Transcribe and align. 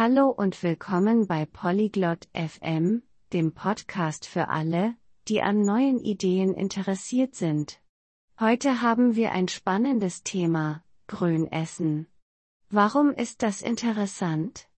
Hallo 0.00 0.28
und 0.28 0.62
willkommen 0.62 1.26
bei 1.26 1.44
Polyglot 1.44 2.28
FM, 2.32 3.02
dem 3.32 3.52
Podcast 3.52 4.26
für 4.26 4.46
alle, 4.46 4.94
die 5.26 5.42
an 5.42 5.64
neuen 5.64 5.98
Ideen 5.98 6.54
interessiert 6.54 7.34
sind. 7.34 7.80
Heute 8.38 8.80
haben 8.80 9.16
wir 9.16 9.32
ein 9.32 9.48
spannendes 9.48 10.22
Thema, 10.22 10.84
Grünessen. 11.08 12.06
Warum 12.70 13.10
ist 13.10 13.42
das 13.42 13.60
interessant? 13.60 14.68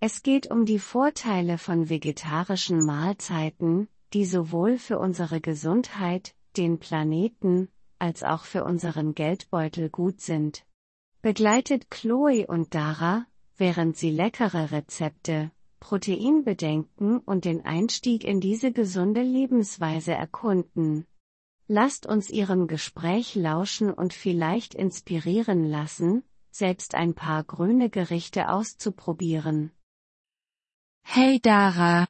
Es 0.00 0.24
geht 0.24 0.50
um 0.50 0.66
die 0.66 0.80
Vorteile 0.80 1.56
von 1.56 1.88
vegetarischen 1.88 2.84
Mahlzeiten, 2.84 3.86
die 4.12 4.24
sowohl 4.24 4.78
für 4.78 4.98
unsere 4.98 5.40
Gesundheit, 5.40 6.34
den 6.56 6.80
Planeten, 6.80 7.68
als 8.00 8.24
auch 8.24 8.42
für 8.42 8.64
unseren 8.64 9.14
Geldbeutel 9.14 9.88
gut 9.88 10.20
sind. 10.20 10.66
Begleitet 11.22 11.92
Chloe 11.92 12.44
und 12.48 12.74
Dara, 12.74 13.28
während 13.56 13.96
sie 13.96 14.10
leckere 14.10 14.70
Rezepte, 14.70 15.50
Proteinbedenken 15.80 17.18
und 17.18 17.44
den 17.44 17.64
Einstieg 17.64 18.24
in 18.24 18.40
diese 18.40 18.72
gesunde 18.72 19.22
Lebensweise 19.22 20.12
erkunden. 20.12 21.06
Lasst 21.66 22.06
uns 22.06 22.30
Ihrem 22.30 22.66
Gespräch 22.68 23.34
lauschen 23.34 23.92
und 23.92 24.12
vielleicht 24.12 24.74
inspirieren 24.74 25.64
lassen, 25.64 26.22
selbst 26.50 26.94
ein 26.94 27.14
paar 27.14 27.42
grüne 27.44 27.90
Gerichte 27.90 28.48
auszuprobieren. 28.48 29.72
Hey 31.02 31.40
Dara. 31.40 32.06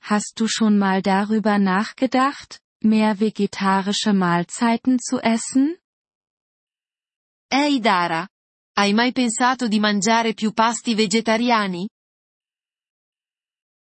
Hast 0.00 0.34
du 0.36 0.46
schon 0.48 0.78
mal 0.78 1.02
darüber 1.02 1.58
nachgedacht, 1.58 2.60
mehr 2.80 3.20
vegetarische 3.20 4.12
Mahlzeiten 4.12 4.98
zu 4.98 5.18
essen? 5.18 5.76
Hey 7.50 7.80
Dara. 7.80 8.28
Hai 8.78 8.92
mai 8.92 9.10
pensato 9.10 9.66
di 9.66 9.80
mangiare 9.80 10.34
più 10.34 10.52
pasti 10.52 10.94
vegetariani? 10.94 11.88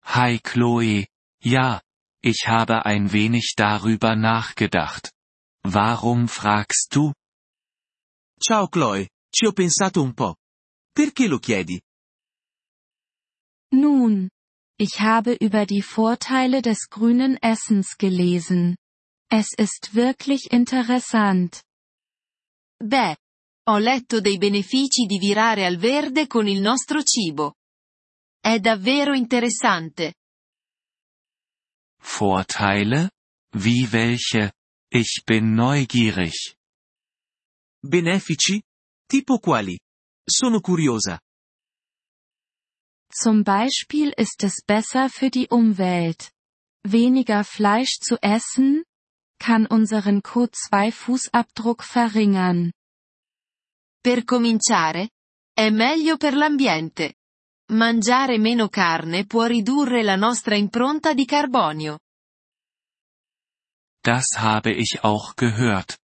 Hi 0.04 0.42
Chloe. 0.42 1.08
Ja, 1.46 1.82
ich 2.22 2.46
habe 2.46 2.84
ein 2.84 3.10
wenig 3.14 3.54
darüber 3.56 4.18
nachgedacht. 4.18 5.14
Warum 5.64 6.28
fragst 6.28 6.94
du? 6.94 7.14
Ciao 8.38 8.68
Chloe, 8.68 9.08
ci 9.30 9.46
ho 9.46 9.54
pensato 9.54 10.02
un 10.02 10.14
po'. 10.14 10.36
Perché 10.92 11.30
lo 11.30 11.40
chiedi? 11.40 11.82
Nun, 13.74 14.28
ich 14.78 15.00
habe 15.00 15.38
über 15.40 15.66
die 15.66 15.84
Vorteile 15.84 16.62
des 16.62 16.90
grünen 16.90 17.38
Essens 17.38 17.96
gelesen. 17.96 18.76
Es 19.30 19.54
ist 19.58 19.96
wirklich 19.96 20.52
interessant. 20.52 21.62
Beh, 22.84 23.16
ho 23.72 23.78
letto 23.78 24.20
dei 24.20 24.38
benefici 24.38 25.06
di 25.06 25.18
virare 25.18 25.66
al 25.66 25.78
verde 25.78 26.28
con 26.28 26.46
il 26.46 26.60
nostro 26.60 27.02
cibo. 27.04 27.56
È 28.38 28.60
davvero 28.60 29.14
interessante. 29.14 30.16
Vorteile? 32.02 33.12
Wie 33.56 33.88
welche? 33.90 34.54
Ich 34.90 35.24
bin 35.24 35.54
neugierig. 35.54 36.58
Benefici? 37.82 38.62
Tipo 39.08 39.40
quali? 39.40 39.80
Sono 40.26 40.60
curiosa. 40.60 41.20
Zum 43.10 43.44
Beispiel 43.44 44.14
ist 44.18 44.44
es 44.44 44.64
besser 44.66 45.10
für 45.10 45.30
die 45.30 45.48
Umwelt. 45.50 46.32
Weniger 46.84 47.44
Fleisch 47.44 48.00
zu 48.00 48.18
essen, 48.22 48.84
kann 49.40 49.66
unseren 49.66 50.22
CO2-Fußabdruck 50.22 51.84
verringern. 51.84 52.72
Per 54.02 54.24
cominciare, 54.24 55.12
è 55.54 55.70
meglio 55.70 56.18
per 56.18 56.34
l'ambiente. 56.34 57.18
Mangiare 57.72 58.40
meno 58.40 58.68
carne 58.68 59.26
può 59.28 59.46
ridurre 59.46 60.02
la 60.02 60.16
nostra 60.16 60.56
impronta 60.56 61.14
di 61.14 61.24
carbonio. 61.26 62.00
Das 64.04 64.38
habe 64.38 64.72
ich 64.74 65.04
auch 65.04 65.36
gehört. 65.36 66.00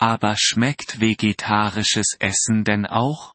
Aber 0.00 0.36
schmeckt 0.36 1.00
vegetarisches 1.00 2.16
Essen 2.20 2.62
denn 2.62 2.86
auch? 2.86 3.34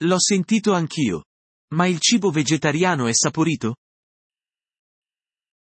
L'ho 0.00 0.18
sentito 0.20 0.72
anch'io. 0.72 1.24
Ma 1.74 1.86
il 1.86 1.98
cibo 1.98 2.30
vegetariano 2.30 3.08
è 3.08 3.12
saporito? 3.12 3.74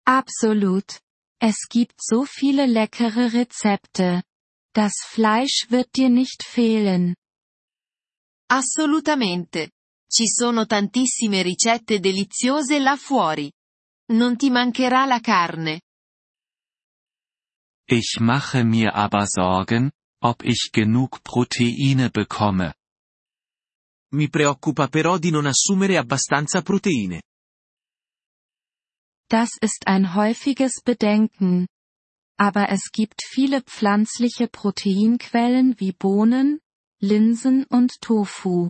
Absolut. 0.06 1.00
Es 1.38 1.66
gibt 1.66 2.00
so 2.00 2.25
viele 2.25 2.66
leckere 2.66 3.28
Rezepte. 3.32 4.22
Das 4.75 4.94
Fleisch 5.05 5.66
wird 5.69 5.94
dir 5.97 6.09
nicht 6.09 6.43
fehlen. 6.44 7.15
Assolutamente. 8.49 9.71
Ci 10.09 10.27
sono 10.28 10.66
tantissime 10.66 11.43
ricette 11.43 12.00
deliziose 12.00 12.78
là 12.78 12.97
fuori. 12.97 13.50
Non 14.12 14.37
ti 14.37 14.50
mancherà 14.50 15.06
la 15.06 15.21
carne. 15.21 15.81
Ich 17.87 18.19
mache 18.21 18.62
mir 18.65 18.94
aber 18.94 19.27
Sorgen, 19.27 19.91
ob 20.22 20.43
ich 20.44 20.71
genug 20.71 21.21
Proteine 21.22 22.10
bekomme. 22.10 22.75
Mi 24.15 24.28
preoccupa 24.28 24.89
però 24.89 25.19
di 25.19 25.31
non 25.31 25.47
assumere 25.47 25.97
abbastanza 25.97 26.60
proteine. 26.62 27.22
Das 29.28 29.56
ist 29.60 29.87
ein 29.87 30.15
häufiges 30.15 30.83
Bedenken. 30.83 31.66
Aber 32.42 32.70
es 32.70 32.91
gibt 32.91 33.22
viele 33.25 33.62
pflanzliche 33.62 34.48
Proteinquellen 34.48 35.78
wie 35.78 35.92
Bohnen, 35.92 36.58
Linsen 37.00 37.64
und 37.66 38.00
Tofu. 38.00 38.69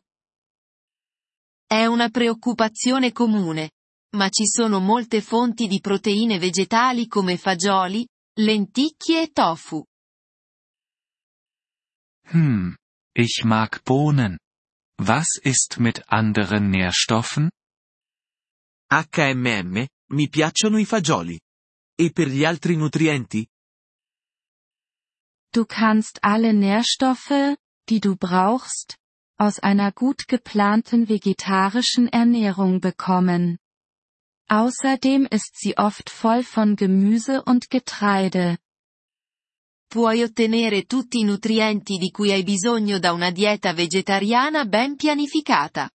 È 1.67 1.87
una 1.87 2.11
preoccupazione 2.11 3.13
comune. 3.13 3.71
Ma 4.15 4.29
ci 4.29 4.47
sono 4.47 4.79
molte 4.79 5.23
fonti 5.23 5.69
di 5.69 5.81
proteine 5.81 6.39
vegetali 6.39 7.07
come 7.07 7.39
fagioli, 7.39 8.07
lenticchie 8.41 9.23
e 9.23 9.31
tofu. 9.33 9.83
Hm. 12.25 12.77
Ich 13.17 13.43
mag 13.45 13.83
Bohnen. 13.85 14.39
Was 14.99 15.41
ist 15.43 15.79
mit 15.79 16.03
anderen 16.09 16.69
Nährstoffen? 16.69 17.49
HMM, 18.91 19.87
mi 20.11 20.29
piacciono 20.29 20.77
i 20.77 20.85
fagioli. 20.85 21.41
E 21.99 22.11
per 22.13 22.29
gli 22.29 22.45
altri 22.45 22.77
nutrienti? 22.77 23.47
Du 25.55 25.67
kannst 25.67 26.25
alle 26.25 26.55
Nährstoffe, 26.55 27.57
die 27.91 28.01
du 28.01 28.17
brauchst, 28.17 28.97
aus 29.37 29.59
einer 29.59 29.93
gut 29.93 30.27
geplanten 30.27 31.11
vegetarischen 31.11 32.09
Ernährung 32.09 32.81
bekommen. 32.81 33.59
Außerdem 34.49 35.27
ist 35.31 35.59
sie 35.61 35.77
oft 35.77 36.09
voll 36.09 36.43
von 36.43 36.77
Gemüse 36.77 37.43
und 37.43 37.69
Getreide. 37.69 38.59
Puoi 39.91 40.25
ottenere 40.25 40.87
tutti 40.87 41.21
i 41.21 41.25
nutrienti 41.25 41.99
di 41.99 42.11
cui 42.11 42.33
hai 42.33 42.45
bisogno 42.45 42.99
da 42.99 43.13
una 43.13 43.31
dieta 43.31 43.75
vegetariana 43.75 44.65
ben 44.65 44.97
pianificata. 44.97 45.91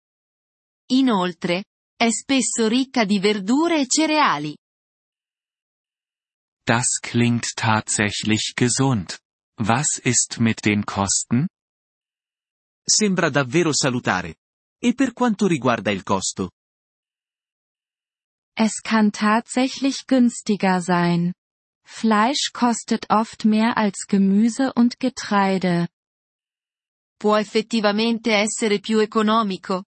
Inoltre, 0.91 1.65
è 1.97 2.11
spesso 2.11 2.69
ricca 2.69 3.05
di 3.05 3.19
verdure 3.19 3.81
e 3.81 3.87
cereali. 3.87 4.55
Das 6.67 6.99
klingt 7.00 7.55
tatsächlich 7.55 8.53
gesund. 8.55 9.19
Was 9.59 9.99
ist 10.05 10.39
mit 10.39 10.65
den 10.65 10.84
Kosten? 10.84 11.49
Sembra 12.87 13.31
davvero 13.31 13.72
salutare. 13.72 14.37
E 14.78 14.94
per 14.94 15.12
quanto 15.12 15.47
riguarda 15.47 15.91
il 15.91 16.03
costo? 16.03 16.50
Es 18.55 18.83
kann 18.83 19.12
tatsächlich 19.12 20.06
günstiger 20.06 20.81
sein. 20.81 21.33
Fleisch 21.87 22.53
kostet 22.53 23.11
oft 23.11 23.44
mehr 23.44 23.77
als 23.77 24.06
Gemüse 24.06 24.72
und 24.75 24.99
Getreide. 24.99 25.88
Può 27.19 27.37
effettivamente 27.37 28.33
essere 28.33 28.78
più 28.78 28.99
economico. 28.99 29.84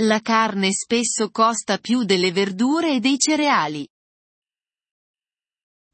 La 0.00 0.20
carne 0.20 0.72
spesso 0.72 1.30
costa 1.30 1.78
più 1.78 2.04
delle 2.04 2.32
verdure 2.32 2.94
e 2.94 3.00
dei 3.00 3.18
cereali. 3.18 3.86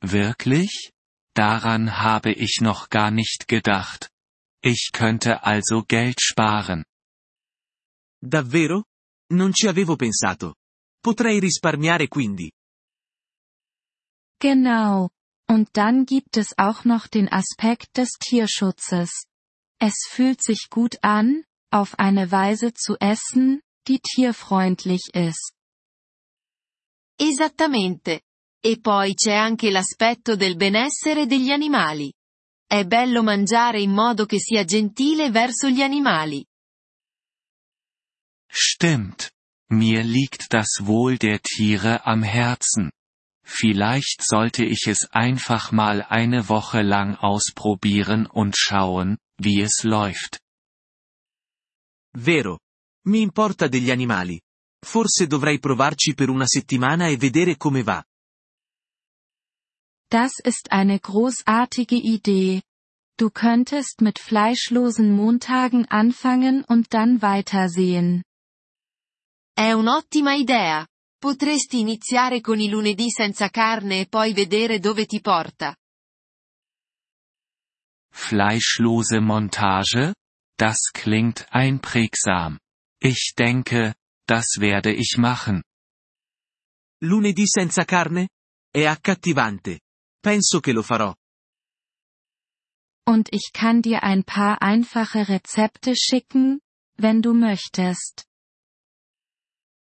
Wirklich? 0.03 0.93
Daran 1.39 1.99
habe 1.99 2.33
ich 2.33 2.59
noch 2.61 2.89
gar 2.89 3.13
nicht 3.13 3.47
gedacht. 3.47 4.11
Ich 4.61 4.91
könnte 4.93 5.45
also 5.45 5.85
Geld 5.85 6.21
sparen. 6.21 6.85
Davvero? 8.21 8.83
Non 9.31 9.53
ci 9.55 9.69
avevo 9.69 9.95
pensato. 9.95 10.57
Potrei 11.01 11.39
risparmiare 11.39 12.09
quindi. 12.09 12.51
Genau. 14.41 15.11
Und 15.49 15.69
dann 15.77 16.07
gibt 16.07 16.37
es 16.37 16.59
auch 16.59 16.85
noch 16.85 17.07
den 17.07 17.29
Aspekt 17.31 17.97
des 17.97 18.11
Tierschutzes. 18.19 19.11
Es 19.79 19.95
fühlt 20.11 20.43
sich 20.43 20.67
gut 20.71 20.97
an, 21.03 21.45
auf 21.71 22.01
eine 22.01 22.33
Weise 22.33 22.73
zu 22.75 22.97
essen, 22.99 23.63
die 23.87 24.01
tierfreundlich 24.01 25.11
ist. 25.15 25.53
Esattamente. 27.17 28.23
E 28.61 28.81
poi 28.81 29.15
c'è 29.15 29.35
anche 29.35 29.71
l'aspetto 29.71 30.35
del 30.35 30.57
benessere 30.57 31.27
degli 31.27 31.51
animali. 31.51 32.13
È 32.67 32.85
bello 32.85 33.23
mangiare 33.23 33.81
in 33.81 33.93
modo 33.93 34.27
che 34.27 34.39
sia 34.39 34.65
gentile 34.65 35.31
verso 35.31 35.69
gli 35.69 35.81
animali. 35.81 36.45
Stimmt. 38.51 39.31
Mir 39.71 40.03
liegt 40.03 40.53
das 40.53 40.81
Wohl 40.83 41.19
der 41.19 41.41
Tiere 41.41 42.05
am 42.05 42.23
Herzen. 42.23 42.91
Vielleicht 43.45 44.23
sollte 44.23 44.65
ich 44.65 44.87
es 44.87 45.07
einfach 45.11 45.73
mal 45.73 46.03
eine 46.03 46.49
Woche 46.49 46.83
lang 46.83 47.17
ausprobieren 47.17 48.27
und 48.27 48.57
schauen, 48.57 49.19
wie 49.39 49.63
es 49.63 49.85
läuft. 49.85 50.41
Vero. 52.15 52.59
Mi 53.07 53.21
importa 53.21 53.69
degli 53.69 53.91
animali. 53.91 54.41
Forse 54.85 55.27
dovrei 55.27 55.59
provarci 55.59 56.15
per 56.15 56.29
una 56.29 56.47
settimana 56.47 57.09
e 57.09 57.17
vedere 57.17 57.57
come 57.57 57.83
va. 57.83 58.03
Das 60.11 60.39
ist 60.43 60.73
eine 60.73 60.99
großartige 60.99 61.97
Idee. 61.97 62.63
Du 63.19 63.31
könntest 63.31 64.01
mit 64.01 64.19
fleischlosen 64.19 65.13
Montagen 65.13 65.87
anfangen 65.87 66.65
und 66.65 66.95
dann 66.95 67.21
weitersehen. 67.21 68.23
È 69.55 69.73
un'ottima 69.73 70.35
idea. 70.35 70.87
Potresti 71.21 71.81
iniziare 71.81 72.41
con 72.41 72.61
i 72.61 72.69
lunedì 72.71 73.11
senza 73.11 73.49
carne 73.49 74.01
e 74.01 74.07
poi 74.07 74.33
vedere 74.33 74.79
dove 74.79 75.05
ti 75.05 75.21
porta. 75.21 75.77
Fleischlose 78.11 79.21
Montage? 79.21 80.15
Das 80.57 80.91
klingt 80.93 81.47
einprägsam. 81.51 82.59
Ich 83.01 83.35
denke, 83.37 83.95
das 84.27 84.59
werde 84.59 84.93
ich 84.93 85.19
machen. 85.19 85.63
Lunedì 87.03 87.47
senza 87.47 87.85
carne? 87.85 88.29
È 88.71 88.85
accattivante. 88.87 89.81
Penso 90.21 90.61
che 90.61 90.73
lo 90.73 90.83
farò. 90.83 91.15
Und 93.07 93.29
ich 93.33 93.53
kann 93.53 93.81
dir 93.81 94.03
ein 94.03 94.23
paar 94.23 94.61
einfache 94.61 95.29
Rezepte 95.29 95.95
schicken, 95.97 96.61
wenn 96.97 97.23
du 97.23 97.33
möchtest. 97.33 98.27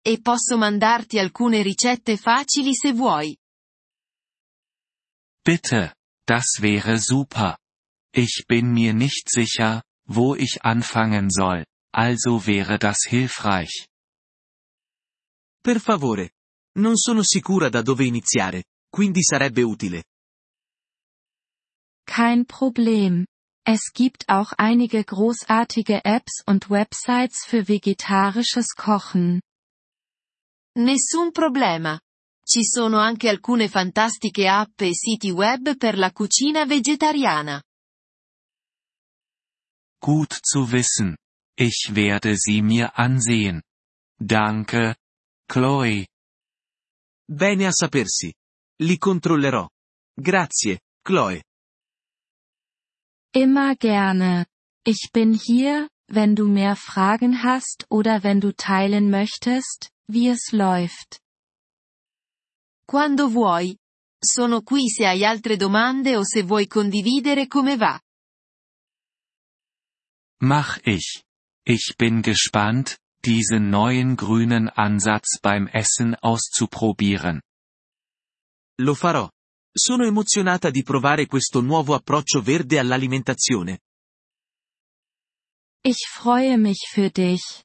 E 0.03 0.21
posso 0.21 0.57
mandarti 0.57 1.19
alcune 1.19 1.63
ricette 1.63 2.17
facili 2.17 2.75
se 2.75 2.93
vuoi. 2.93 3.35
Bitte, 5.43 5.95
das 6.25 6.59
wäre 6.61 6.99
super. 6.99 7.57
Ich 8.13 8.45
bin 8.47 8.71
mir 8.71 8.93
nicht 8.93 9.29
sicher, 9.29 9.83
wo 10.07 10.35
ich 10.35 10.63
anfangen 10.63 11.29
soll, 11.29 11.65
also 11.93 12.45
wäre 12.45 12.77
das 12.77 13.05
hilfreich. 13.07 13.87
Per 15.61 15.79
favore. 15.79 16.31
Non 16.77 16.95
sono 16.95 17.23
sicura 17.23 17.69
da 17.69 17.81
dove 17.81 18.05
iniziare, 18.05 18.65
quindi 18.89 19.23
sarebbe 19.23 19.63
utile. 19.63 20.03
Kein 22.07 22.45
Problem. 22.47 23.25
Es 23.63 23.91
gibt 23.93 24.29
auch 24.29 24.53
einige 24.57 25.03
großartige 25.03 26.05
Apps 26.05 26.41
und 26.45 26.69
Websites 26.69 27.45
für 27.45 27.67
vegetarisches 27.67 28.75
Kochen. 28.75 29.41
Nessun 30.77 31.33
problema. 31.33 31.99
Ci 32.47 32.63
sono 32.63 32.97
anche 32.99 33.27
alcune 33.27 33.67
fantastiche 33.67 34.45
app 34.45 34.79
e 34.79 34.93
siti 34.93 35.31
web 35.31 35.77
per 35.77 35.97
la 35.97 36.11
cucina 36.11 36.65
vegetariana. 36.65 37.61
Gut 39.99 40.33
zu 40.41 40.71
wissen. 40.71 41.17
Ich 41.59 41.93
werde 41.93 42.37
sie 42.37 42.61
mir 42.61 42.97
ansehen. 42.97 43.63
Danke, 44.17 44.95
Chloe. 45.45 46.07
Bene 47.27 47.67
a 47.67 47.71
sapersi. 47.71 48.33
Li 48.81 48.97
controllerò. 48.97 49.67
Grazie, 50.15 50.79
Chloe. 51.03 51.41
Immer 53.33 53.75
gerne. 53.75 54.45
Ich 54.85 55.09
bin 55.11 55.33
hier, 55.33 55.89
wenn 56.07 56.35
du 56.35 56.47
mehr 56.47 56.75
Fragen 56.75 57.43
hast 57.43 57.85
oder 57.89 58.23
wenn 58.23 58.39
du 58.39 58.53
teilen 58.55 59.09
möchtest, 59.09 59.91
wie 60.07 60.29
es 60.29 60.51
läuft. 60.51 61.21
Quando 62.87 63.33
vuoi. 63.33 63.77
Sono 64.23 64.61
qui 64.61 64.89
se 64.89 65.05
hai 65.05 65.23
altre 65.25 65.57
domande 65.57 66.17
o 66.17 66.23
se 66.23 66.43
vuoi 66.43 66.67
condividere 66.67 67.47
come 67.47 67.77
va. 67.77 67.99
Mach 70.41 70.79
ich. 70.83 71.23
Ich 71.65 71.95
bin 71.97 72.21
gespannt, 72.21 72.97
diesen 73.25 73.69
neuen 73.69 74.15
grünen 74.15 74.69
Ansatz 74.69 75.39
beim 75.41 75.67
Essen 75.67 76.15
auszuprobieren. 76.15 77.41
Lo 78.79 78.95
farò. 78.95 79.29
Sono 79.79 80.05
emozionata 80.05 80.71
di 80.71 80.81
provare 80.81 81.27
questo 81.27 81.61
nuovo 81.61 81.93
approccio 81.93 82.41
verde 82.41 82.79
all'alimentazione. 82.79 83.81
Ich 85.83 86.07
freue 86.09 86.57
mich 86.57 86.89
für 86.91 87.11
dich. 87.11 87.63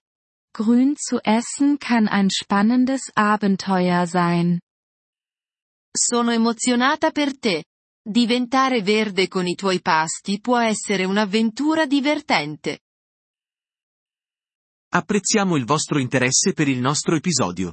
Grün 0.52 0.94
zu 0.94 1.20
essen 1.22 1.78
kann 1.78 2.06
ein 2.08 2.28
spannendes 2.28 3.10
Abenteuer 3.14 4.06
sein. 4.06 4.60
Sono 5.90 6.32
emozionata 6.32 7.12
per 7.12 7.38
te. 7.38 7.64
Diventare 8.06 8.82
verde 8.82 9.26
con 9.28 9.46
i 9.46 9.54
tuoi 9.54 9.80
pasti 9.80 10.38
può 10.38 10.58
essere 10.58 11.06
un'avventura 11.06 11.86
divertente. 11.86 12.80
Apprezziamo 14.90 15.56
il 15.56 15.64
vostro 15.64 15.98
interesse 15.98 16.52
per 16.52 16.68
il 16.68 16.78
nostro 16.78 17.16
episodio. 17.16 17.72